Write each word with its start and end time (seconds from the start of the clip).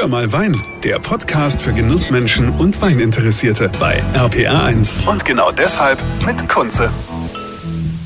Hör 0.00 0.08
mal 0.08 0.32
Wein, 0.32 0.56
der 0.82 0.98
Podcast 0.98 1.60
für 1.60 1.74
Genussmenschen 1.74 2.48
und 2.58 2.80
Weininteressierte 2.80 3.70
bei 3.78 4.02
RPR1. 4.14 5.06
Und 5.06 5.26
genau 5.26 5.52
deshalb 5.52 6.02
mit 6.24 6.48
Kunze. 6.48 6.90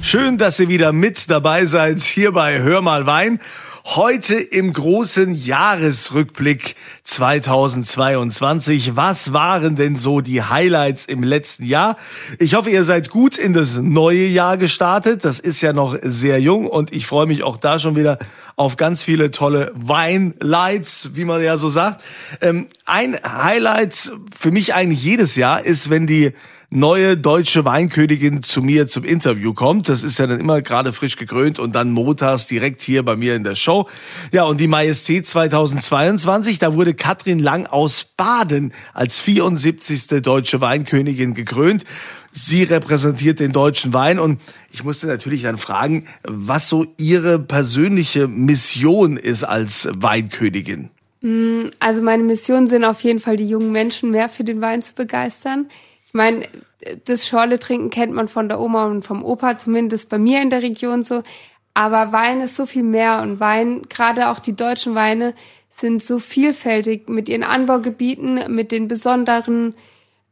Schön, 0.03 0.37
dass 0.37 0.59
ihr 0.59 0.67
wieder 0.67 0.91
mit 0.91 1.31
dabei 1.31 1.67
seid 1.67 2.01
hier 2.01 2.33
bei 2.33 2.61
Hör 2.61 2.83
mal 2.83 3.07
Wein. 3.07 3.39
Heute 3.85 4.35
im 4.35 4.73
großen 4.73 5.35
Jahresrückblick 5.35 6.75
2022. 7.05 8.97
Was 8.97 9.33
waren 9.33 9.77
denn 9.77 9.95
so 9.95 10.21
die 10.21 10.43
Highlights 10.43 11.05
im 11.05 11.23
letzten 11.23 11.65
Jahr? 11.65 11.97
Ich 12.41 12.55
hoffe, 12.55 12.71
ihr 12.71 12.83
seid 12.83 13.09
gut 13.09 13.39
in 13.39 13.53
das 13.53 13.77
neue 13.77 14.27
Jahr 14.27 14.57
gestartet. 14.57 15.25
Das 15.25 15.39
ist 15.39 15.61
ja 15.61 15.73
noch 15.73 15.97
sehr 16.03 16.41
jung 16.41 16.67
und 16.67 16.93
ich 16.93 17.07
freue 17.07 17.27
mich 17.27 17.45
auch 17.45 17.57
da 17.57 17.79
schon 17.79 17.95
wieder 17.95 18.19
auf 18.57 18.77
ganz 18.77 19.03
viele 19.03 19.31
tolle 19.31 19.73
Weinlights, 19.75 21.11
wie 21.15 21.25
man 21.25 21.43
ja 21.43 21.57
so 21.57 21.69
sagt. 21.69 22.03
Ähm, 22.41 22.69
ein 22.85 23.17
Highlight 23.25 24.13
für 24.37 24.51
mich 24.51 24.75
eigentlich 24.75 25.03
jedes 25.03 25.37
Jahr 25.37 25.65
ist, 25.65 25.91
wenn 25.91 26.07
die 26.07 26.33
neue 26.75 27.17
deutsche 27.17 27.65
Weinkönigin 27.65 28.43
zu 28.43 28.61
mir 28.61 28.89
zum 28.89 29.05
Interview 29.05 29.55
kommt. 29.55 29.89
Das 29.89 30.03
ist 30.03 30.19
ja 30.19 30.27
dann 30.27 30.41
immer 30.41 30.61
gerade 30.61 30.93
frisch 30.93 31.17
gekrönt 31.17 31.61
und 31.61 31.73
dann 31.75 31.91
montags 31.91 32.47
direkt 32.47 32.83
hier 32.83 33.05
bei 33.05 33.15
mir 33.15 33.37
in 33.37 33.45
der 33.45 33.55
Show. 33.55 33.89
Ja, 34.33 34.45
und 34.45 34.61
die 34.61 34.67
Majestät 34.67 35.25
2022, 35.25 36.59
da 36.59 36.75
wurde 36.75 36.95
Katrin 36.95 37.39
Lang 37.39 37.67
aus 37.67 38.05
Baden 38.17 38.73
als 38.93 39.21
74. 39.21 40.23
deutsche 40.23 40.61
Weinkönigin 40.61 41.35
gekrönt. 41.35 41.85
Sie 42.37 42.65
repräsentiert 42.65 43.39
den 43.39 43.53
deutschen 43.53 43.93
Wein 43.93 44.19
und 44.19 44.41
ich 44.73 44.83
musste 44.83 45.07
natürlich 45.07 45.43
dann 45.43 45.57
fragen, 45.57 46.09
was 46.25 46.69
so 46.69 46.85
Ihre 46.99 47.39
persönliche 47.39 48.27
Mission 48.27 49.17
ist 49.17 49.45
als 49.45 49.89
Weinkönigin. 49.95 50.91
Mm, 51.21 51.67
also 51.79 52.03
meine 52.03 52.25
Mission 52.25 52.67
sind 52.67 52.83
auf 52.83 53.01
jeden 53.03 53.21
Fall, 53.21 53.37
die 53.37 53.49
jungen 53.49 53.71
Menschen 53.71 54.11
mehr 54.11 54.29
für 54.29 54.43
den 54.43 54.61
Wein 54.61 54.83
zu 54.83 54.95
begeistern. 54.95 55.69
Ich 56.09 56.13
meine, 56.13 56.43
das 57.05 57.29
Schorle 57.29 57.61
trinken 57.61 57.91
kennt 57.91 58.13
man 58.13 58.27
von 58.27 58.49
der 58.49 58.59
Oma 58.59 58.87
und 58.87 59.05
vom 59.05 59.25
Opa, 59.25 59.57
zumindest 59.57 60.09
bei 60.09 60.19
mir 60.19 60.43
in 60.43 60.51
der 60.51 60.63
Region 60.63 61.05
so. 61.05 61.23
Aber 61.73 62.11
Wein 62.11 62.41
ist 62.41 62.57
so 62.57 62.67
viel 62.67 62.83
mehr 62.83 63.23
und 63.23 63.39
Wein, 63.39 63.83
gerade 63.89 64.29
auch 64.29 64.41
die 64.41 64.57
deutschen 64.57 64.97
Weine, 64.97 65.35
sind 65.69 66.03
so 66.03 66.19
vielfältig 66.19 67.09
mit 67.09 67.29
ihren 67.29 67.45
Anbaugebieten, 67.45 68.53
mit 68.53 68.73
den 68.73 68.89
besonderen 68.89 69.75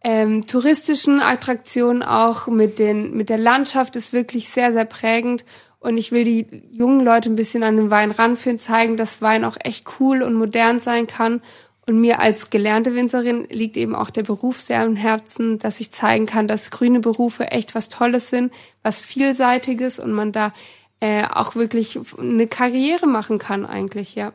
ähm, 0.05 0.47
touristischen 0.47 1.20
Attraktionen 1.20 2.03
auch, 2.03 2.48
mit, 2.48 2.78
den, 2.78 3.17
mit 3.17 3.28
der 3.28 3.39
Landschaft 3.39 3.97
ist 3.97 4.12
wirklich 4.12 4.48
sehr, 4.48 4.72
sehr 4.72 4.84
prägend. 4.84 5.45
Und 5.78 5.98
ich 5.98 6.12
will 6.12 6.25
die 6.25 6.47
jungen 6.70 7.05
Leute 7.05 7.28
ein 7.28 7.36
bisschen 7.36 7.62
an 7.62 7.77
den 7.77 7.91
Wein 7.91 8.12
ranführen, 8.12 8.58
zeigen, 8.58 8.97
dass 8.97 9.20
Wein 9.20 9.45
auch 9.45 9.56
echt 9.62 9.86
cool 9.98 10.23
und 10.23 10.34
modern 10.34 10.78
sein 10.78 11.06
kann 11.06 11.41
und 11.86 12.00
mir 12.00 12.20
als 12.20 12.50
gelernte 12.50 12.95
Winzerin 12.95 13.47
liegt 13.50 13.77
eben 13.77 13.95
auch 13.95 14.11
der 14.11 14.23
Beruf 14.23 14.61
sehr 14.61 14.80
am 14.80 14.95
Herzen, 14.95 15.58
dass 15.58 15.80
ich 15.80 15.91
zeigen 15.91 16.27
kann, 16.27 16.47
dass 16.47 16.70
grüne 16.70 17.00
Berufe 17.00 17.50
echt 17.50 17.75
was 17.75 17.89
Tolles 17.89 18.30
sind, 18.30 18.53
was 18.83 19.00
Vielseitiges 19.00 19.98
und 19.98 20.12
man 20.12 20.30
da 20.30 20.53
äh, 21.00 21.25
auch 21.25 21.56
wirklich 21.56 21.98
eine 22.19 22.47
Karriere 22.47 23.06
machen 23.08 23.39
kann 23.39 23.67
eigentlich, 23.67 24.14
ja. 24.14 24.33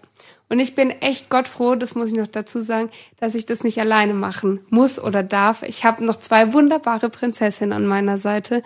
Und 0.50 0.60
ich 0.60 0.76
bin 0.76 0.90
echt 0.90 1.30
gottfroh, 1.30 1.76
das 1.76 1.96
muss 1.96 2.10
ich 2.10 2.18
noch 2.18 2.28
dazu 2.28 2.62
sagen, 2.62 2.90
dass 3.20 3.36
ich 3.36 3.46
das 3.46 3.64
nicht 3.64 3.80
alleine 3.80 4.14
machen 4.14 4.62
muss 4.70 5.00
oder 5.00 5.22
darf. 5.22 5.64
Ich 5.64 5.84
habe 5.84 6.06
noch 6.06 6.18
zwei 6.18 6.54
wunderbare 6.54 7.10
Prinzessinnen 7.10 7.74
an 7.74 7.86
meiner 7.86 8.18
Seite 8.18 8.64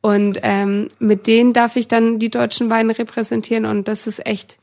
und 0.00 0.38
ähm, 0.42 0.88
mit 0.98 1.26
denen 1.26 1.52
darf 1.52 1.76
ich 1.76 1.88
dann 1.88 2.18
die 2.18 2.30
deutschen 2.30 2.70
Weine 2.70 2.96
repräsentieren 2.96 3.64
und 3.64 3.88
das 3.88 4.06
ist 4.06 4.24
echt 4.26 4.58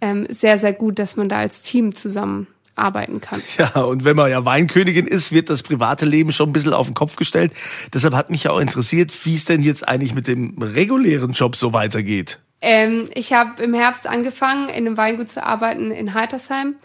ähm, 0.00 0.26
sehr, 0.30 0.56
sehr 0.56 0.72
gut, 0.72 0.98
dass 0.98 1.16
man 1.16 1.28
da 1.28 1.38
als 1.38 1.62
Team 1.62 1.94
zusammen 1.94 2.46
arbeiten 2.74 3.20
kann. 3.20 3.42
Ja, 3.58 3.82
und 3.82 4.04
wenn 4.04 4.16
man 4.16 4.30
ja 4.30 4.44
Weinkönigin 4.44 5.06
ist, 5.06 5.30
wird 5.30 5.50
das 5.50 5.62
private 5.62 6.06
Leben 6.06 6.32
schon 6.32 6.50
ein 6.50 6.52
bisschen 6.52 6.72
auf 6.72 6.86
den 6.86 6.94
Kopf 6.94 7.16
gestellt. 7.16 7.52
Deshalb 7.92 8.14
hat 8.14 8.30
mich 8.30 8.44
ja 8.44 8.50
auch 8.52 8.60
interessiert, 8.60 9.12
wie 9.24 9.34
es 9.34 9.44
denn 9.44 9.62
jetzt 9.62 9.86
eigentlich 9.86 10.14
mit 10.14 10.26
dem 10.26 10.60
regulären 10.60 11.32
Job 11.32 11.56
so 11.56 11.72
weitergeht. 11.72 12.40
Ähm, 12.64 13.10
ich 13.14 13.34
habe 13.34 13.62
im 13.62 13.74
Herbst 13.74 14.06
angefangen, 14.06 14.68
in 14.70 14.86
einem 14.86 14.96
Weingut 14.96 15.28
zu 15.28 15.44
arbeiten 15.44 15.90
in 15.90 16.14
Heitersheim, 16.14 16.76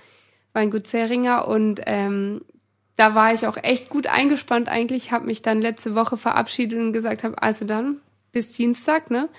Weingut 0.52 0.86
Zeringer. 0.86 1.48
Und 1.48 1.82
ähm, 1.86 2.42
da 2.98 3.16
war 3.16 3.34
ich 3.34 3.48
auch 3.48 3.56
echt 3.56 3.88
gut 3.88 4.08
eingespannt 4.08 4.68
eigentlich. 4.68 5.14
Habe 5.14 5.26
mich 5.26 5.42
dann 5.42 5.62
letzte 5.62 5.96
Woche 5.96 6.18
verabschiedet 6.18 6.78
und 6.78 6.92
gesagt 6.92 7.24
habe, 7.24 7.42
also 7.42 7.64
dann 7.64 8.02
bis 8.34 8.52
Dienstag, 8.52 9.10
ne? 9.10 9.30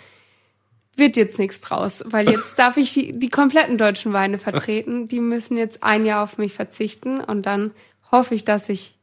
wird 0.97 1.17
jetzt 1.17 1.39
nichts 1.39 1.61
draus, 1.61 2.05
weil 2.07 2.31
jetzt 2.31 2.59
darf 2.59 2.77
ich 2.77 2.93
die, 2.93 3.19
die 3.19 3.31
kompletten 3.31 3.79
deutschen 3.79 4.13
Weine 4.13 4.39
vertreten. 4.39 5.09
Die 5.09 5.21
müssen 5.21 5.57
jetzt 5.57 5.83
ein 5.83 6.05
Jahr 6.05 6.23
auf 6.23 6.39
mich 6.39 6.53
verzichten 6.53 7.21
und 7.21 7.47
dann 7.47 7.73
hoffe 8.13 8.35
ich, 8.35 8.45
dass 8.45 8.69
ich 8.69 8.99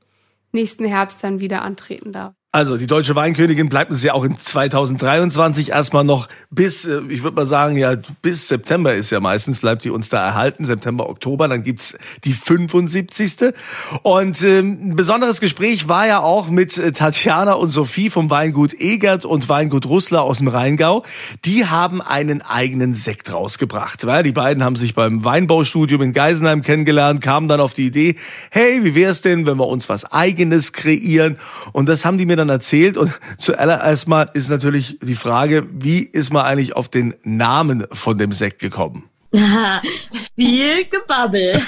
nächsten 0.51 0.85
Herbst 0.85 1.23
dann 1.23 1.39
wieder 1.39 1.61
antreten 1.61 2.11
darf. 2.11 2.36
Also 2.53 2.77
die 2.77 2.87
deutsche 2.87 3.13
Weinkönigin 3.13 3.67
bleibt 3.67 3.91
uns 3.91 4.01
ja 4.03 4.13
auch 4.13 4.23
in 4.23 4.39
2023 4.39 5.71
erstmal 5.71 6.05
noch 6.05 6.29
bis, 6.49 6.85
äh, 6.85 7.01
ich 7.09 7.21
würde 7.21 7.35
mal 7.35 7.45
sagen, 7.45 7.75
ja, 7.75 7.95
bis 8.21 8.47
September 8.47 8.95
ist 8.95 9.09
ja 9.09 9.19
meistens, 9.19 9.59
bleibt 9.59 9.83
die 9.83 9.89
uns 9.89 10.07
da 10.07 10.25
erhalten, 10.25 10.63
September, 10.63 11.09
Oktober, 11.09 11.49
dann 11.49 11.63
gibt's 11.63 11.97
die 12.23 12.31
75. 12.31 13.53
Und 14.01 14.41
ähm, 14.43 14.91
ein 14.91 14.95
besonderes 14.95 15.41
Gespräch 15.41 15.89
war 15.89 16.07
ja 16.07 16.21
auch 16.21 16.47
mit 16.49 16.77
äh, 16.77 16.93
Tatjana 16.93 17.51
und 17.53 17.69
Sophie 17.69 18.09
vom 18.09 18.29
Weingut 18.29 18.73
Egert 18.73 19.25
und 19.25 19.49
Weingut 19.49 19.85
Russler 19.85 20.21
aus 20.21 20.37
dem 20.37 20.47
Rheingau. 20.47 21.03
Die 21.43 21.65
haben 21.65 22.01
einen 22.01 22.41
eigenen 22.41 22.93
Sekt 22.93 23.33
rausgebracht. 23.33 24.05
Weil 24.07 24.23
die 24.23 24.31
beiden 24.31 24.63
haben 24.63 24.77
sich 24.77 24.95
beim 24.95 25.25
Weinbaustudium 25.25 26.01
in 26.01 26.13
Geisenheim 26.13 26.61
kennengelernt, 26.61 27.19
kamen 27.19 27.49
dann 27.49 27.59
auf 27.59 27.73
die 27.73 27.87
Idee, 27.87 28.15
hey, 28.51 28.85
wie 28.85 28.95
wär's 28.95 29.21
denn, 29.21 29.45
wenn 29.45 29.57
wir 29.57 29.67
uns 29.67 29.89
was 29.89 30.09
eigenes 30.13 30.71
kreieren? 30.71 31.37
Und 31.73 31.89
das 31.89 32.05
haben 32.05 32.17
die 32.17 32.25
mir 32.25 32.36
dann 32.37 32.49
erzählt 32.49 32.97
und 32.97 33.11
zuallererst 33.37 34.07
mal 34.07 34.29
ist 34.33 34.49
natürlich 34.49 34.99
die 35.01 35.15
Frage, 35.15 35.67
wie 35.71 35.99
ist 35.99 36.31
man 36.31 36.45
eigentlich 36.45 36.75
auf 36.75 36.89
den 36.89 37.15
Namen 37.23 37.85
von 37.91 38.17
dem 38.17 38.31
Sekt 38.31 38.59
gekommen? 38.59 39.09
Viel 40.35 40.85
Gebabbel. 40.85 41.61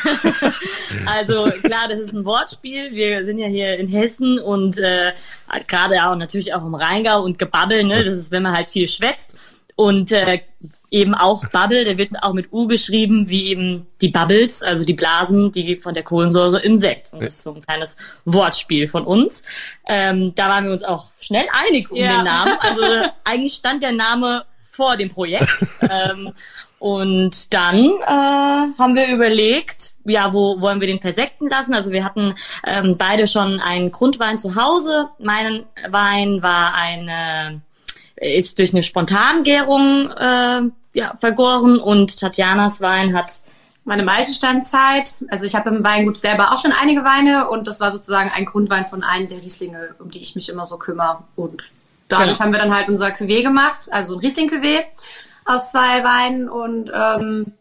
also 1.06 1.52
klar, 1.62 1.88
das 1.90 2.00
ist 2.00 2.13
ein 2.13 2.24
Wortspiel. 2.24 2.91
Wir 2.94 3.25
sind 3.25 3.38
ja 3.38 3.47
hier 3.47 3.78
in 3.78 3.90
Hessen 3.90 4.40
und 4.40 4.78
äh, 4.79 5.12
gerade 5.68 6.03
auch 6.06 6.16
natürlich 6.16 6.53
auch 6.53 6.66
im 6.66 6.75
Rheingau 6.75 7.24
und 7.24 7.38
Gebabbel, 7.38 7.84
ne? 7.84 8.03
Das 8.03 8.16
ist, 8.16 8.31
wenn 8.31 8.44
man 8.44 8.56
halt 8.56 8.69
viel 8.69 8.88
schwätzt. 8.88 9.35
Und 9.79 10.12
äh, 10.12 10.41
eben 10.91 11.16
auch 11.16 11.47
Bubble, 11.53 11.85
der 11.85 11.97
wird 11.97 12.09
auch 12.22 12.34
mit 12.34 12.51
U 12.51 12.67
geschrieben, 12.67 13.29
wie 13.29 13.45
eben 13.45 13.88
die 14.01 14.09
Bubbles, 14.09 14.62
also 14.62 14.84
die 14.84 14.94
Blasen, 14.94 15.53
die 15.53 15.78
von 15.78 15.94
der 15.94 16.03
Kohlensäure 16.03 16.59
im 16.59 16.75
Sekt. 16.75 17.13
Und 17.13 17.23
das 17.23 17.35
ist 17.35 17.44
so 17.44 17.53
ein 17.53 17.62
kleines 17.62 17.95
Wortspiel 18.25 18.90
von 18.90 19.06
uns. 19.06 19.41
Ähm, 19.88 20.35
da 20.35 20.50
waren 20.50 20.66
wir 20.66 20.73
uns 20.73 20.84
auch 20.84 21.12
schnell 21.22 21.45
einig 21.66 21.90
um 21.91 21.97
ja. 21.97 22.17
den 22.17 22.25
Namen. 22.25 22.57
Also 22.59 22.81
eigentlich 23.23 23.53
stand 23.53 23.81
der 23.81 23.94
Name 23.94 24.44
vor 24.66 24.97
dem 24.97 25.09
Projekt. 25.12 25.66
ähm, 25.90 26.34
und 26.79 27.53
dann 27.53 27.78
äh, 27.78 28.78
haben 28.78 28.96
wir 28.96 29.07
überlegt, 29.07 29.94
ja, 30.03 30.34
wo 30.34 30.59
wollen 30.59 30.81
wir 30.81 30.88
den 30.90 31.00
versekten 31.00 31.47
lassen? 31.47 31.73
Also 31.73 31.91
wir 31.91 32.03
hatten 32.03 32.35
ähm, 32.67 32.97
beide 32.97 33.28
schon 33.28 33.61
einen 33.61 33.94
Grundwein 33.94 34.38
zu 34.38 34.57
Hause. 34.57 35.07
Mein 35.19 35.63
Wein 35.88 36.44
war 36.44 36.73
eine 36.73 37.61
ist 38.22 38.59
durch 38.59 38.74
eine 38.74 38.84
Spontangärung 38.84 40.12
äh, 40.12 40.62
ja, 40.94 41.16
vergoren 41.16 41.80
und 41.80 42.19
Tatjanas 42.19 42.81
Wein 42.81 43.16
hat 43.16 43.41
meine 43.85 44.03
Maischestandzeit. 44.03 45.18
Also 45.30 45.46
ich 45.46 45.56
habe 45.56 45.69
im 45.69 45.84
Weingut 45.84 46.18
selber 46.18 46.53
auch 46.53 46.62
schon 46.62 46.72
einige 46.72 47.03
Weine 47.03 47.50
und 47.50 47.68
das 47.68 47.79
war 47.79 47.91
sozusagen 47.91 48.31
ein 48.34 48.46
Grundwein 48.46 48.85
von 48.85 49.03
einem 49.03 49.28
der 49.28 49.41
Rieslinge, 49.41 49.96
um 50.00 50.09
die 50.12 50.22
ich 50.22 50.35
mich 50.35 50.50
immer 50.50 50.66
so 50.66 50.78
kümmere. 50.78 51.24
Und 51.35 51.72
dadurch 52.08 52.34
genau. 52.34 52.40
haben 52.40 52.53
wir 52.53 52.59
dann 52.59 52.75
halt 52.75 52.90
unser 52.90 53.08
Cuvée 53.08 53.44
gemacht, 53.44 53.90
also 53.91 54.13
ein 54.13 54.19
Riesling-Cuvée 54.19 54.84
aus 55.46 55.72
zwei 55.72 56.03
Weinen 56.03 56.50
und 56.50 56.91
ähm, 56.94 57.53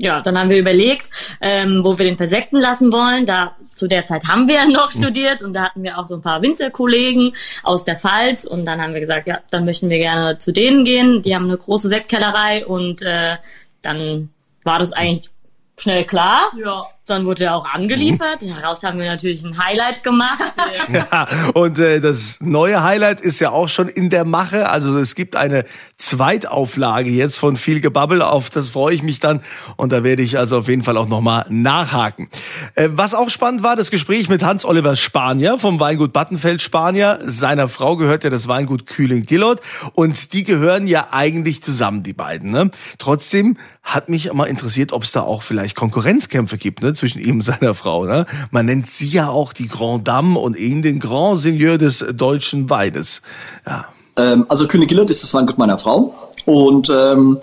ja, 0.00 0.22
dann 0.22 0.38
haben 0.38 0.48
wir 0.48 0.58
überlegt, 0.58 1.10
ähm, 1.42 1.84
wo 1.84 1.98
wir 1.98 2.06
den 2.06 2.16
versekten 2.16 2.58
lassen 2.58 2.90
wollen. 2.90 3.26
Da 3.26 3.56
zu 3.74 3.86
der 3.86 4.02
Zeit 4.02 4.24
haben 4.28 4.48
wir 4.48 4.54
ja 4.54 4.64
noch 4.68 4.90
studiert 4.90 5.42
und 5.42 5.52
da 5.52 5.64
hatten 5.64 5.82
wir 5.82 5.98
auch 5.98 6.06
so 6.06 6.14
ein 6.14 6.22
paar 6.22 6.40
Winzerkollegen 6.40 7.34
aus 7.62 7.84
der 7.84 7.96
Pfalz 7.96 8.46
und 8.46 8.64
dann 8.64 8.80
haben 8.80 8.94
wir 8.94 9.00
gesagt, 9.00 9.28
ja, 9.28 9.40
dann 9.50 9.66
möchten 9.66 9.90
wir 9.90 9.98
gerne 9.98 10.38
zu 10.38 10.52
denen 10.52 10.84
gehen. 10.84 11.20
Die 11.20 11.34
haben 11.34 11.44
eine 11.44 11.58
große 11.58 11.88
Sektkellerei 11.88 12.64
und 12.64 13.02
äh, 13.02 13.36
dann 13.82 14.30
war 14.64 14.78
das 14.78 14.92
eigentlich 14.92 15.30
schnell 15.78 16.04
klar. 16.04 16.50
Ja. 16.56 16.84
Dann 17.10 17.24
wurde 17.26 17.44
er 17.44 17.56
auch 17.56 17.66
angeliefert. 17.66 18.40
Mhm. 18.40 18.54
Daraus 18.60 18.82
haben 18.82 18.98
wir 18.98 19.06
natürlich 19.06 19.42
ein 19.44 19.58
Highlight 19.58 20.04
gemacht. 20.04 20.38
ja, 20.92 21.26
und 21.54 21.78
äh, 21.78 22.00
das 22.00 22.38
neue 22.40 22.82
Highlight 22.82 23.20
ist 23.20 23.40
ja 23.40 23.50
auch 23.50 23.68
schon 23.68 23.88
in 23.88 24.10
der 24.10 24.24
Mache. 24.24 24.68
Also 24.68 24.96
es 24.98 25.14
gibt 25.14 25.34
eine 25.34 25.64
Zweitauflage 25.98 27.10
jetzt 27.10 27.38
von 27.38 27.56
viel 27.56 27.80
Gebabbel. 27.80 28.22
Auf 28.22 28.50
das 28.50 28.70
freue 28.70 28.94
ich 28.94 29.02
mich 29.02 29.20
dann. 29.20 29.40
Und 29.76 29.92
da 29.92 30.04
werde 30.04 30.22
ich 30.22 30.38
also 30.38 30.58
auf 30.58 30.68
jeden 30.68 30.82
Fall 30.82 30.96
auch 30.96 31.08
nochmal 31.08 31.46
nachhaken. 31.48 32.28
Äh, 32.74 32.90
was 32.92 33.14
auch 33.14 33.28
spannend 33.30 33.62
war, 33.62 33.76
das 33.76 33.90
Gespräch 33.90 34.28
mit 34.28 34.42
Hans-Oliver 34.42 34.96
Spanier 34.96 35.58
vom 35.58 35.80
Weingut 35.80 36.12
Battenfeld 36.12 36.62
Spanier. 36.62 37.18
Seiner 37.24 37.68
Frau 37.68 37.96
gehört 37.96 38.24
ja 38.24 38.30
das 38.30 38.48
Weingut 38.48 38.86
Kühling-Gillot. 38.86 39.60
Und 39.94 40.32
die 40.32 40.44
gehören 40.44 40.86
ja 40.86 41.08
eigentlich 41.10 41.62
zusammen, 41.62 42.02
die 42.02 42.12
beiden. 42.12 42.50
Ne? 42.50 42.70
Trotzdem 42.98 43.56
hat 43.82 44.08
mich 44.08 44.32
mal 44.32 44.44
interessiert, 44.44 44.92
ob 44.92 45.02
es 45.02 45.12
da 45.12 45.22
auch 45.22 45.42
vielleicht 45.42 45.74
Konkurrenzkämpfe 45.74 46.58
gibt 46.58 46.82
ne, 46.82 46.92
zwischen 47.00 47.20
ihm 47.20 47.36
und 47.36 47.42
seiner 47.42 47.74
Frau. 47.74 48.04
Ne? 48.04 48.26
Man 48.50 48.66
nennt 48.66 48.86
sie 48.86 49.08
ja 49.08 49.28
auch 49.28 49.52
die 49.52 49.68
Grand 49.68 50.06
Dame 50.06 50.38
und 50.38 50.56
ihn 50.56 50.82
den 50.82 51.00
Grand 51.00 51.40
Seigneur 51.40 51.78
des 51.78 52.04
deutschen 52.14 52.70
Weines. 52.70 53.22
Ja. 53.66 53.86
Ähm, 54.16 54.46
also 54.48 54.68
König 54.68 54.88
Gillard 54.88 55.10
ist 55.10 55.22
das 55.22 55.34
Weingut 55.34 55.58
meiner 55.58 55.78
Frau 55.78 56.14
und 56.44 56.90
ähm, 56.94 57.38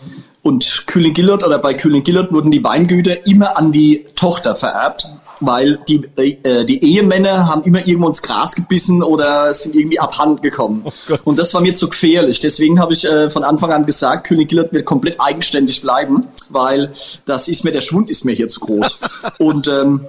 und 0.48 0.88
Kühling 0.88 1.14
Gillard 1.14 1.44
oder 1.44 1.60
bei 1.60 1.74
Kühling 1.74 2.04
Gillard 2.04 2.32
wurden 2.32 2.52
die 2.52 2.64
Weingüter 2.64 3.28
immer 3.28 3.58
an 3.58 3.72
die 3.72 4.06
Tochter 4.16 4.56
vererbt 4.56 5.08
weil 5.40 5.80
die, 5.88 6.04
äh, 6.16 6.66
die 6.66 6.84
Ehemänner 6.84 7.48
haben 7.48 7.64
immer 7.64 7.86
irgendwo 7.86 8.08
ins 8.08 8.22
Gras 8.22 8.56
gebissen 8.56 9.04
oder 9.04 9.54
sind 9.54 9.76
irgendwie 9.76 10.00
abhanden 10.00 10.42
gekommen. 10.42 10.84
Oh 10.86 11.18
und 11.26 11.40
das 11.40 11.54
war 11.54 11.62
mir 11.62 11.74
zu 11.74 11.90
gefährlich. 11.90 12.40
Deswegen 12.40 12.80
habe 12.80 12.94
ich 12.94 13.06
äh, 13.06 13.30
von 13.30 13.44
Anfang 13.44 13.72
an 13.72 13.86
gesagt, 13.86 14.28
König 14.28 14.50
Gillard 14.50 14.74
wird 14.74 14.86
komplett 14.86 15.20
eigenständig 15.22 15.82
bleiben, 15.82 16.28
weil 16.50 16.94
das 17.26 17.48
ist 17.48 17.64
mir, 17.64 17.72
der 17.72 17.82
Schwund 17.82 18.10
ist 18.10 18.26
mir 18.26 18.34
hier 18.34 18.48
zu 18.48 18.60
groß. 18.62 19.00
und 19.38 19.68
ähm, 19.68 20.06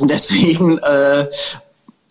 deswegen 0.00 0.78
äh, 0.78 1.26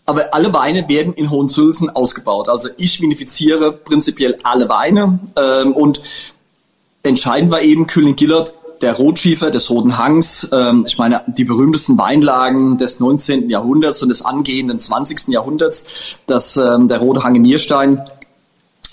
aber 0.07 0.35
alle 0.35 0.53
Weine 0.53 0.87
werden 0.87 1.13
in 1.13 1.31
Hohensulzen 1.31 1.89
ausgebaut. 1.89 2.47
Also 2.47 2.69
ich 2.77 3.01
vinifiziere 3.01 3.71
prinzipiell 3.71 4.37
alle 4.43 4.69
Weine 4.69 5.17
ähm, 5.35 5.73
und 5.73 5.99
entscheidend 7.05 7.51
war 7.51 7.61
eben 7.61 7.87
Kühling 7.87 8.15
Gillard 8.15 8.53
der 8.81 8.93
Rotschiefer 8.93 9.51
des 9.51 9.69
Roten 9.69 9.97
Hangs, 9.97 10.49
ähm, 10.51 10.85
ich 10.87 10.97
meine, 10.97 11.21
die 11.27 11.45
berühmtesten 11.45 11.97
Weinlagen 11.97 12.77
des 12.77 12.99
19. 12.99 13.49
Jahrhunderts 13.49 14.01
und 14.03 14.09
des 14.09 14.23
angehenden 14.23 14.79
20. 14.79 15.29
Jahrhunderts, 15.29 16.19
das, 16.27 16.57
ähm, 16.57 16.87
der 16.87 16.99
Rote 16.99 17.23
Hang 17.23 17.35
im 17.35 17.43
Nierstein, 17.43 18.01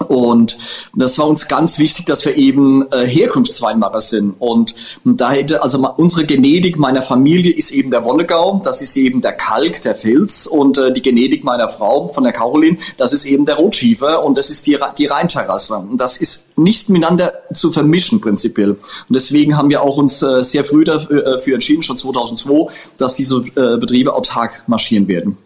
und 0.03 0.59
das 0.95 1.19
war 1.19 1.27
uns 1.27 1.49
ganz 1.49 1.79
wichtig, 1.79 2.07
dass 2.07 2.25
wir 2.25 2.37
eben 2.37 2.91
äh, 2.91 3.07
Herkunftsweinmacher 3.07 4.01
sind. 4.01 4.35
Und 4.39 4.75
da 5.05 5.33
hätte, 5.33 5.63
also 5.63 5.79
unsere 5.97 6.25
Genetik 6.25 6.79
meiner 6.79 7.03
Familie 7.03 7.53
ist 7.53 7.71
eben 7.71 7.91
der 7.91 8.05
Wonnegau, 8.05 8.61
das 8.65 8.83
ist 8.83 8.97
eben 8.97 9.21
der 9.21 9.33
Kalk, 9.33 9.81
der 9.83 9.95
Filz. 9.95 10.47
Und 10.47 10.79
äh, 10.79 10.93
die 10.93 11.03
Genetik 11.03 11.45
meiner 11.45 11.69
Frau, 11.69 12.09
von 12.09 12.25
der 12.25 12.33
Caroline, 12.33 12.79
das 12.97 13.13
ist 13.13 13.25
eben 13.25 13.47
der 13.47 13.57
Rotschiefer 13.57 14.25
und 14.25 14.37
das 14.37 14.51
ist 14.51 14.67
die, 14.67 14.79
die 14.99 15.07
Rheinterrasse. 15.07 15.77
Und 15.77 15.99
das 15.99 16.19
ist 16.19 16.57
nicht 16.59 16.89
miteinander 16.89 17.33
zu 17.55 17.73
vermischen 17.73 18.21
prinzipiell. 18.21 18.73
Und 18.73 18.79
deswegen 19.11 19.57
haben 19.57 19.71
wir 19.71 19.83
auch 19.83 19.97
uns 19.97 20.23
äh, 20.23 20.43
sehr 20.43 20.65
früh 20.65 20.85
dafür, 20.85 21.39
äh, 21.47 21.53
entschieden, 21.53 21.83
schon 21.83 21.97
2002, 21.97 22.73
dass 22.99 23.17
diese 23.17 23.37
äh, 23.37 23.77
Betriebe 23.79 24.15
autark 24.15 24.63
marschieren 24.67 25.09
werden. 25.09 25.37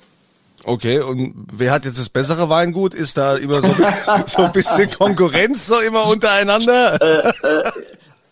Okay, 0.66 0.98
und 0.98 1.46
wer 1.52 1.70
hat 1.70 1.84
jetzt 1.84 2.00
das 2.00 2.08
bessere 2.08 2.48
Weingut? 2.48 2.92
Ist 2.92 3.16
da 3.16 3.36
immer 3.36 3.62
so, 3.62 3.68
so 4.26 4.42
ein 4.42 4.52
bisschen 4.52 4.90
Konkurrenz 4.90 5.68
so 5.68 5.78
immer 5.78 6.06
untereinander? 6.08 7.00
Äh, 7.00 7.28
äh, 7.28 7.70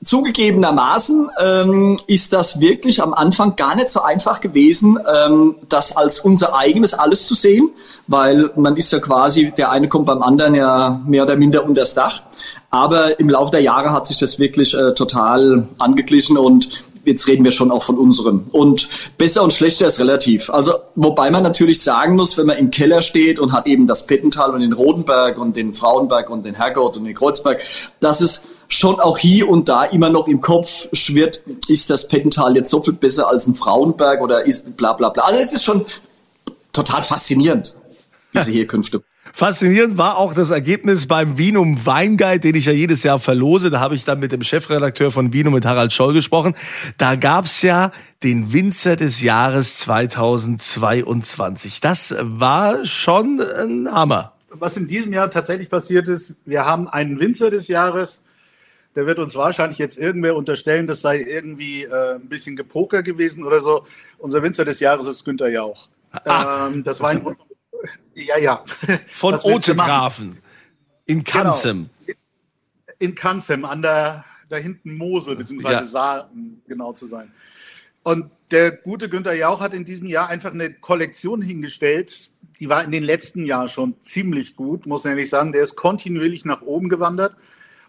zugegebenermaßen 0.02 1.30
ähm, 1.40 1.96
ist 2.08 2.32
das 2.32 2.58
wirklich 2.58 3.00
am 3.00 3.14
Anfang 3.14 3.54
gar 3.54 3.76
nicht 3.76 3.88
so 3.88 4.02
einfach 4.02 4.40
gewesen, 4.40 4.98
ähm, 5.14 5.54
das 5.68 5.96
als 5.96 6.18
unser 6.18 6.56
eigenes 6.56 6.92
alles 6.92 7.28
zu 7.28 7.36
sehen, 7.36 7.70
weil 8.08 8.50
man 8.56 8.76
ist 8.76 8.90
ja 8.90 8.98
quasi, 8.98 9.52
der 9.56 9.70
eine 9.70 9.88
kommt 9.88 10.06
beim 10.06 10.20
anderen 10.20 10.56
ja 10.56 11.00
mehr 11.06 11.22
oder 11.22 11.36
minder 11.36 11.64
unter 11.64 11.82
das 11.82 11.94
Dach. 11.94 12.24
Aber 12.68 13.20
im 13.20 13.30
Laufe 13.30 13.52
der 13.52 13.60
Jahre 13.60 13.92
hat 13.92 14.06
sich 14.06 14.18
das 14.18 14.40
wirklich 14.40 14.74
äh, 14.74 14.92
total 14.92 15.68
angeglichen 15.78 16.36
und 16.36 16.82
jetzt 17.04 17.26
reden 17.28 17.44
wir 17.44 17.52
schon 17.52 17.70
auch 17.70 17.82
von 17.82 17.98
unserem. 17.98 18.46
Und 18.52 18.88
besser 19.18 19.42
und 19.42 19.52
schlechter 19.52 19.86
ist 19.86 20.00
relativ. 20.00 20.50
Also, 20.50 20.74
wobei 20.94 21.30
man 21.30 21.42
natürlich 21.42 21.82
sagen 21.82 22.16
muss, 22.16 22.36
wenn 22.36 22.46
man 22.46 22.58
im 22.58 22.70
Keller 22.70 23.02
steht 23.02 23.38
und 23.38 23.52
hat 23.52 23.66
eben 23.66 23.86
das 23.86 24.06
Pettental 24.06 24.50
und 24.50 24.60
den 24.60 24.72
Rodenberg 24.72 25.38
und 25.38 25.56
den 25.56 25.74
Frauenberg 25.74 26.30
und 26.30 26.44
den 26.44 26.54
Herrgott 26.54 26.96
und 26.96 27.04
den 27.04 27.14
Kreuzberg, 27.14 27.62
dass 28.00 28.20
es 28.20 28.44
schon 28.68 29.00
auch 29.00 29.18
hier 29.18 29.48
und 29.48 29.68
da 29.68 29.84
immer 29.84 30.10
noch 30.10 30.26
im 30.26 30.40
Kopf 30.40 30.88
schwirrt, 30.92 31.42
ist 31.68 31.90
das 31.90 32.08
Pettental 32.08 32.56
jetzt 32.56 32.70
so 32.70 32.82
viel 32.82 32.94
besser 32.94 33.28
als 33.28 33.46
ein 33.46 33.54
Frauenberg 33.54 34.20
oder 34.20 34.44
ist 34.46 34.76
bla 34.76 34.92
bla 34.92 35.10
bla. 35.10 35.24
Also 35.24 35.40
es 35.40 35.52
ist 35.52 35.64
schon 35.64 35.84
total 36.72 37.02
faszinierend, 37.02 37.76
diese 38.34 38.50
Herkünfte. 38.52 39.02
Faszinierend 39.36 39.98
war 39.98 40.16
auch 40.16 40.32
das 40.32 40.50
Ergebnis 40.50 41.08
beim 41.08 41.36
Vinum 41.36 41.84
Weinguide, 41.84 42.38
den 42.38 42.54
ich 42.54 42.66
ja 42.66 42.72
jedes 42.72 43.02
Jahr 43.02 43.18
verlose. 43.18 43.68
Da 43.68 43.80
habe 43.80 43.96
ich 43.96 44.04
dann 44.04 44.20
mit 44.20 44.30
dem 44.30 44.44
Chefredakteur 44.44 45.10
von 45.10 45.32
Vinum, 45.32 45.54
mit 45.54 45.64
Harald 45.64 45.92
Scholl, 45.92 46.12
gesprochen. 46.12 46.54
Da 46.98 47.16
gab's 47.16 47.60
ja 47.62 47.90
den 48.22 48.52
Winzer 48.52 48.94
des 48.94 49.22
Jahres 49.22 49.78
2022. 49.78 51.80
Das 51.80 52.14
war 52.20 52.84
schon 52.84 53.40
ein 53.40 53.90
Hammer. 53.90 54.34
Was 54.50 54.76
in 54.76 54.86
diesem 54.86 55.12
Jahr 55.12 55.28
tatsächlich 55.32 55.68
passiert 55.68 56.08
ist, 56.08 56.36
wir 56.44 56.64
haben 56.64 56.86
einen 56.86 57.18
Winzer 57.18 57.50
des 57.50 57.66
Jahres, 57.66 58.22
der 58.94 59.06
wird 59.06 59.18
uns 59.18 59.34
wahrscheinlich 59.34 59.78
jetzt 59.78 59.98
irgendwer 59.98 60.36
unterstellen, 60.36 60.86
das 60.86 61.00
sei 61.00 61.18
irgendwie 61.18 61.82
äh, 61.82 62.14
ein 62.14 62.28
bisschen 62.28 62.54
Gepoker 62.54 63.02
gewesen 63.02 63.42
oder 63.42 63.58
so. 63.58 63.84
Unser 64.16 64.44
Winzer 64.44 64.64
des 64.64 64.78
Jahres 64.78 65.08
ist 65.08 65.24
Günther 65.24 65.50
Jauch. 65.50 65.88
Ah. 66.24 66.68
Ähm, 66.68 66.84
das 66.84 67.00
Weingut 67.00 67.36
ja, 68.14 68.38
ja. 68.38 68.64
Von 69.08 69.34
Otegrafen 69.34 70.40
in 71.06 71.24
genau. 71.24 71.42
Kanzem. 71.42 71.88
Genau. 72.06 72.18
In 72.98 73.14
Kanzem, 73.14 73.64
an 73.64 73.82
der, 73.82 74.24
da 74.48 74.56
hinten 74.56 74.96
Mosel, 74.96 75.36
beziehungsweise 75.36 75.80
ja. 75.80 75.84
Saar, 75.84 76.30
um 76.32 76.62
genau 76.66 76.92
zu 76.92 77.06
sein. 77.06 77.32
Und 78.02 78.30
der 78.50 78.70
gute 78.70 79.08
Günther 79.08 79.34
Jauch 79.34 79.60
hat 79.60 79.74
in 79.74 79.84
diesem 79.84 80.06
Jahr 80.06 80.28
einfach 80.28 80.52
eine 80.52 80.72
Kollektion 80.72 81.42
hingestellt, 81.42 82.30
die 82.60 82.68
war 82.68 82.84
in 82.84 82.92
den 82.92 83.02
letzten 83.02 83.46
Jahren 83.46 83.68
schon 83.68 84.00
ziemlich 84.00 84.54
gut, 84.54 84.86
muss 84.86 85.04
ich 85.04 85.10
ehrlich 85.10 85.28
sagen. 85.28 85.52
Der 85.52 85.62
ist 85.62 85.74
kontinuierlich 85.74 86.44
nach 86.44 86.62
oben 86.62 86.88
gewandert 86.88 87.34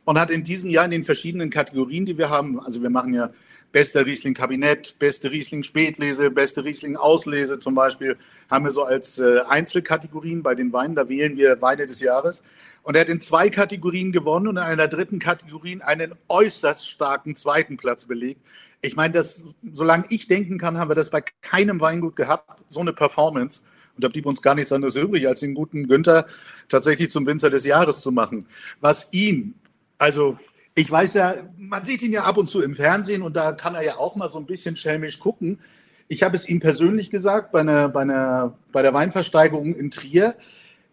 und 0.06 0.19
hat 0.19 0.30
in 0.30 0.44
diesem 0.44 0.69
Jahr 0.69 0.86
in 0.86 0.92
den 0.92 1.04
verschiedenen 1.04 1.50
Kategorien, 1.50 2.06
die 2.06 2.18
wir 2.18 2.30
haben, 2.30 2.60
also 2.60 2.81
wir 2.81 2.90
machen 2.90 3.13
ja 3.13 3.31
bester 3.72 4.06
Riesling 4.06 4.34
Kabinett, 4.34 4.98
beste 5.00 5.31
Riesling 5.31 5.63
Spätlese, 5.63 6.31
beste 6.31 6.63
Riesling 6.63 6.96
Auslese 6.96 7.60
zum 7.60 7.75
Beispiel, 7.75 8.16
haben 8.50 8.63
wir 8.63 8.72
so 8.72 8.84
als 8.84 9.19
äh, 9.19 9.42
Einzelkategorien 9.50 10.44
bei 10.44 10.56
den 10.56 10.72
Weinen. 10.72 10.96
Da 10.96 11.10
wählen 11.10 11.36
wir 11.36 11.62
Weine 11.62 11.86
des 11.86 12.00
Jahres. 12.00 12.42
Und 12.84 12.96
er 12.96 13.02
hat 13.02 13.10
in 13.10 13.19
zwei 13.19 13.50
Kategorien 13.50 14.13
gewonnen 14.13 14.48
und 14.48 14.56
in 14.56 14.63
einer 14.63 14.88
dritten 14.88 15.19
Kategorie 15.19 15.81
einen 15.81 16.13
äußerst 16.30 16.88
starken 16.88 17.36
zweiten 17.36 17.75
Platz 17.75 18.06
belegt. 18.06 18.40
Ich 18.81 18.96
meine, 18.96 19.13
das, 19.13 19.44
solange 19.74 20.06
ich 20.10 20.28
denken 20.28 20.57
kann, 20.57 20.78
haben 20.78 20.90
wir 20.90 20.96
das 20.96 21.10
bei 21.10 21.24
keinem 21.42 21.81
Weingut 21.81 22.16
gehabt, 22.16 22.63
so 22.69 22.80
eine 22.80 22.94
Performance. 22.94 23.63
Und 23.96 24.04
da 24.04 24.07
blieb 24.07 24.25
uns 24.25 24.42
gar 24.42 24.56
nichts 24.56 24.72
anderes 24.72 24.96
übrig, 24.96 25.28
als 25.28 25.40
den 25.42 25.54
guten 25.54 25.88
Günther 25.88 26.28
tatsächlich 26.69 27.10
zum 27.10 27.25
Winzer 27.25 27.50
des 27.50 27.66
Jahres 27.66 28.00
zu 28.02 28.12
machen. 28.12 28.46
Was 28.80 29.12
ihn, 29.12 29.56
also 29.97 30.38
ich 30.75 30.92
weiß 30.92 31.13
ja, 31.13 31.36
man 31.57 31.86
sieht 31.86 32.01
ihn 32.03 32.12
ja 32.12 32.24
ab 32.24 32.38
und 32.38 32.50
zu 32.50 32.62
im 32.62 32.75
Fernsehen 32.75 33.21
und 33.21 33.36
da 33.36 33.53
kann 33.53 33.75
er 33.75 33.83
ja 33.83 33.97
auch 33.97 34.15
mal 34.15 34.30
so 34.30 34.38
ein 34.38 34.45
bisschen 34.45 34.75
schelmisch 34.75 35.19
gucken. 35.19 35.59
Ich 36.07 36.21
habe 36.21 36.36
es 36.36 36.47
ihm 36.47 36.59
persönlich 36.59 37.09
gesagt 37.09 37.51
bei, 37.51 37.62
einer, 37.62 37.89
bei, 37.89 38.01
einer, 38.01 38.57
bei 38.71 38.81
der 38.81 38.94
Weinversteigerung 38.94 39.73
in 39.73 39.90
Trier. 39.90 40.35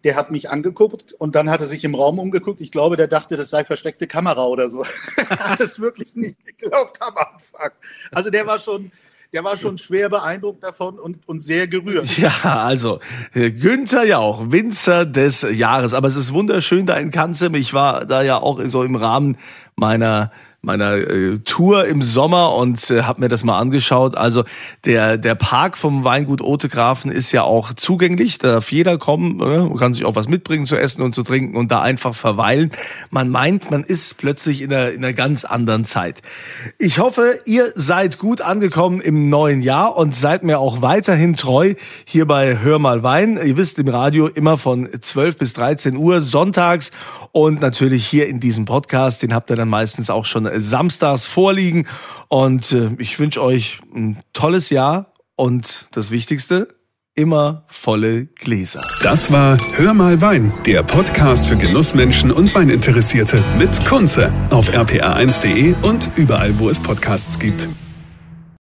Der 0.05 0.15
hat 0.15 0.31
mich 0.31 0.49
angeguckt 0.49 1.13
und 1.13 1.35
dann 1.35 1.49
hat 1.49 1.61
er 1.61 1.65
sich 1.65 1.83
im 1.83 1.95
Raum 1.95 2.19
umgeguckt. 2.19 2.61
Ich 2.61 2.71
glaube, 2.71 2.97
der 2.97 3.07
dachte, 3.07 3.37
das 3.37 3.49
sei 3.49 3.63
versteckte 3.63 4.07
Kamera 4.07 4.45
oder 4.45 4.69
so. 4.69 4.85
hat 5.29 5.59
es 5.59 5.79
wirklich 5.79 6.15
nicht 6.15 6.37
geglaubt 6.45 7.01
am 7.01 7.15
Anfang. 7.15 7.71
Also 8.11 8.29
der 8.29 8.45
war 8.47 8.59
schon, 8.59 8.91
der 9.33 9.43
war 9.43 9.57
schon 9.57 9.79
schwer 9.79 10.09
beeindruckt 10.09 10.63
davon 10.63 10.99
und, 10.99 11.27
und 11.27 11.43
sehr 11.43 11.67
gerührt. 11.67 12.17
Ja, 12.17 12.31
also 12.43 12.99
äh, 13.33 13.51
Günther 13.51 14.05
Jauch, 14.05 14.51
Winzer 14.51 15.05
des 15.05 15.41
Jahres. 15.41 15.93
Aber 15.93 16.07
es 16.07 16.15
ist 16.15 16.33
wunderschön 16.33 16.85
da 16.85 16.95
in 16.95 17.09
Kanzem. 17.09 17.55
Ich 17.55 17.73
war 17.73 18.05
da 18.05 18.21
ja 18.21 18.37
auch 18.37 18.61
so 18.65 18.83
im 18.83 18.95
Rahmen 18.95 19.37
meiner 19.75 20.31
meiner 20.63 20.93
äh, 20.95 21.39
Tour 21.39 21.85
im 21.85 22.01
Sommer 22.01 22.55
und 22.55 22.89
äh, 22.89 23.03
habe 23.03 23.19
mir 23.19 23.27
das 23.27 23.43
mal 23.43 23.59
angeschaut. 23.59 24.15
Also 24.15 24.45
der 24.85 25.17
der 25.17 25.35
Park 25.35 25.77
vom 25.77 26.05
Weingut 26.05 26.39
Otegrafen 26.41 27.11
ist 27.11 27.33
ja 27.33 27.43
auch 27.43 27.73
zugänglich, 27.73 28.37
da 28.37 28.53
darf 28.53 28.71
jeder 28.71 28.97
kommen, 28.97 29.41
äh, 29.41 29.77
kann 29.77 29.93
sich 29.93 30.05
auch 30.05 30.15
was 30.15 30.29
mitbringen 30.29 30.65
zu 30.65 30.77
essen 30.77 31.01
und 31.01 31.13
zu 31.13 31.23
trinken 31.23 31.57
und 31.57 31.69
da 31.69 31.81
einfach 31.81 32.15
verweilen. 32.15 32.71
Man 33.11 33.29
meint, 33.29 33.71
man 33.71 33.83
ist 33.83 34.17
plötzlich 34.17 34.61
in 34.61 34.71
einer, 34.71 34.91
in 34.91 35.03
einer 35.03 35.13
ganz 35.13 35.43
anderen 35.43 35.83
Zeit. 35.83 36.21
Ich 36.79 36.97
hoffe, 36.97 37.41
ihr 37.45 37.65
seid 37.75 38.17
gut 38.17 38.39
angekommen 38.39 39.01
im 39.01 39.29
neuen 39.29 39.61
Jahr 39.61 39.97
und 39.97 40.15
seid 40.15 40.43
mir 40.43 40.59
auch 40.59 40.81
weiterhin 40.81 41.35
treu 41.35 41.73
hier 42.05 42.25
bei 42.25 42.59
Hör 42.59 42.79
mal 42.79 43.03
Wein. 43.03 43.37
Ihr 43.43 43.57
wisst 43.57 43.79
im 43.79 43.89
Radio 43.89 44.27
immer 44.27 44.57
von 44.57 44.87
12 45.01 45.37
bis 45.37 45.51
13 45.53 45.97
Uhr 45.97 46.21
sonntags 46.21 46.91
und 47.33 47.61
natürlich 47.61 48.07
hier 48.07 48.27
in 48.27 48.39
diesem 48.39 48.65
Podcast, 48.65 49.23
den 49.23 49.33
habt 49.33 49.49
ihr 49.49 49.55
dann 49.55 49.67
meistens 49.67 50.09
auch 50.09 50.25
schon 50.25 50.45
samstags 50.59 51.25
vorliegen. 51.25 51.87
Und 52.27 52.71
äh, 52.71 52.91
ich 52.97 53.19
wünsche 53.19 53.41
euch 53.41 53.79
ein 53.93 54.17
tolles 54.33 54.69
Jahr 54.69 55.13
und 55.35 55.87
das 55.91 56.11
Wichtigste, 56.11 56.75
immer 57.15 57.65
volle 57.67 58.25
Gläser. 58.25 58.81
Das 59.03 59.31
war 59.31 59.57
Hör 59.75 59.93
mal 59.93 60.21
Wein, 60.21 60.53
der 60.65 60.83
Podcast 60.83 61.45
für 61.45 61.57
Genussmenschen 61.57 62.31
und 62.31 62.53
Weininteressierte 62.55 63.43
mit 63.57 63.85
Kunze 63.85 64.33
auf 64.49 64.69
rpa1.de 64.69 65.75
und 65.83 66.09
überall, 66.15 66.57
wo 66.59 66.69
es 66.69 66.79
Podcasts 66.79 67.37
gibt. 67.37 67.69